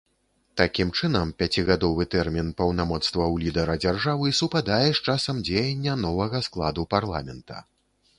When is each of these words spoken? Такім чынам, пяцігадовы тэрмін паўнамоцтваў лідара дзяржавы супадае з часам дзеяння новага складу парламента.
Такім 0.59 0.91
чынам, 0.99 1.33
пяцігадовы 1.41 2.05
тэрмін 2.15 2.47
паўнамоцтваў 2.61 3.35
лідара 3.43 3.75
дзяржавы 3.83 4.33
супадае 4.39 4.81
з 4.87 4.99
часам 5.11 5.43
дзеяння 5.51 5.93
новага 6.07 6.43
складу 6.47 6.87
парламента. 6.95 7.61